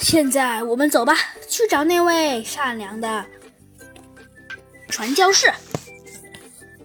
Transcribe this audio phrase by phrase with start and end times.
[0.00, 1.14] 现在我们走吧，
[1.48, 3.24] 去找那位善良的
[4.88, 5.52] 传教士。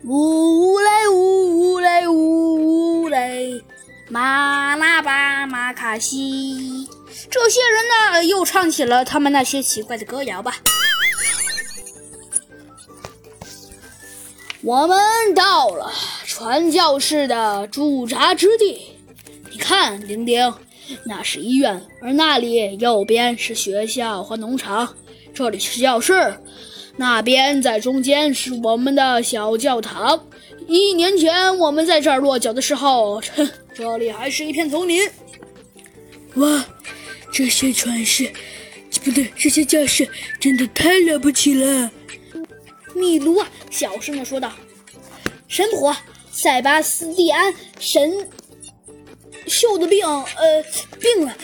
[0.04, 3.64] 呜嘞呜嘞呜嘞，
[4.10, 6.90] 马拉巴马卡西。
[7.32, 10.58] 这些人呢，又唱起了他们那些奇怪的歌谣吧。
[14.62, 15.92] 我们到了
[16.26, 18.98] 传教士的驻扎之地。
[19.52, 20.54] 你看，丁丁，
[21.06, 24.96] 那是医院，而那里右边是学校和农场，
[25.34, 26.14] 这里是教室，
[26.98, 30.28] 那边在中间是我们的小教堂。
[30.68, 33.22] 一年前我们在这儿落脚的时候，
[33.74, 35.10] 这里还是一片丛林。
[36.36, 36.66] 哇，
[37.32, 38.32] 这些传世，
[39.04, 40.08] 不对，这些教室
[40.40, 41.92] 真的太了不起了。
[42.96, 44.52] 米卢啊，小声的说道
[45.48, 45.96] ：“神婆
[46.32, 48.28] 塞巴斯蒂安神
[49.48, 50.64] 秀的病，呃，
[51.00, 51.36] 病了，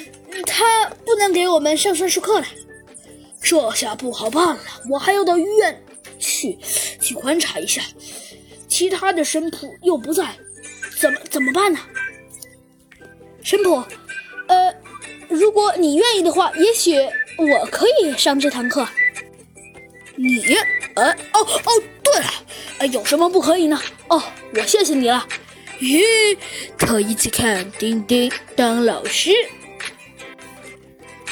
[0.45, 2.45] 他不能给我们上算术课了。
[3.41, 5.83] 这下不好办了，我还要到医院
[6.19, 6.57] 去
[6.99, 7.81] 去观察一下。
[8.67, 10.35] 其他的神婆又不在，
[10.99, 11.79] 怎么怎么办呢？
[13.41, 13.87] 神婆，
[14.47, 14.73] 呃，
[15.29, 16.95] 如果你愿意的话，也许
[17.37, 18.87] 我可以上这堂课。
[20.15, 20.55] 你，
[20.95, 22.27] 呃，哦哦，对了，
[22.79, 23.81] 呃，有什么不可以呢？
[24.09, 24.21] 哦，
[24.53, 25.25] 我谢谢你了。
[25.79, 26.37] 咦，
[26.77, 29.31] 头一次看丁丁当老师，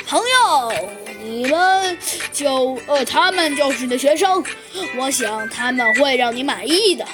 [0.06, 0.74] 朋友，
[1.22, 1.98] 你们
[2.32, 4.42] 就呃，他们就是你的学生，
[4.98, 7.06] 我想他们会让你满意的。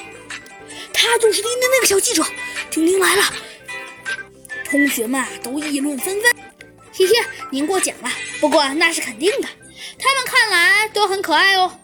[0.93, 2.23] 他就是丁丁那个小记者，
[2.69, 3.23] 丁丁来了，
[4.69, 6.35] 同学们都议论纷纷。
[6.93, 7.13] 嘿嘿，
[7.49, 9.47] 您过奖了，不过那是肯定的，
[9.97, 11.79] 他们看来都很可爱哦。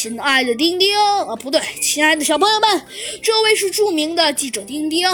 [0.00, 2.86] 亲爱的丁丁，啊，不对，亲爱的小朋友们，
[3.20, 5.08] 这位是著名的记者丁丁。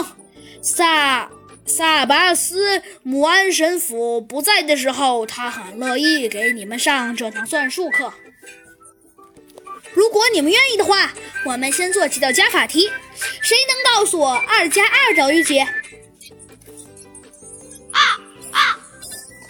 [0.61, 1.27] 萨
[1.65, 8.13] 萨巴斯姆安神父不在的时候，他很乐意给你们上这堂算术课。
[9.95, 11.11] 如果你们愿意的话，
[11.45, 12.87] 我们先做几道加法题。
[13.41, 15.57] 谁能告诉我二加二等于几？
[15.57, 15.71] 啊
[18.51, 18.77] 啊！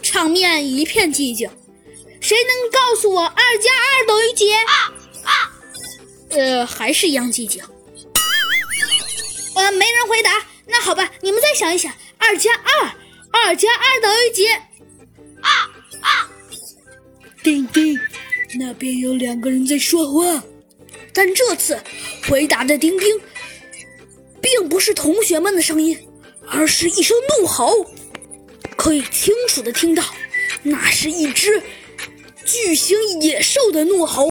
[0.01, 1.49] 场面一片寂静。
[2.21, 4.49] 谁能告诉我二加二等于几？
[4.53, 4.94] 啊！
[6.35, 7.63] 呃，还是一样寂静。
[9.55, 10.45] 呃，没人回答。
[10.67, 12.91] 那好吧，你们再想一想，二加二，
[13.31, 14.47] 二加二等于几？
[14.49, 15.49] 啊
[16.01, 16.29] 啊！
[17.43, 17.97] 丁丁，
[18.59, 20.43] 那边有两个人在说话，
[21.13, 21.79] 但这次
[22.27, 23.21] 回答的丁丁，
[24.41, 25.97] 并不是同学们的声音，
[26.47, 27.85] 而是一声怒吼，
[28.75, 30.03] 可以清楚的听到，
[30.63, 31.61] 那是一只
[32.43, 34.23] 巨型野兽的怒吼。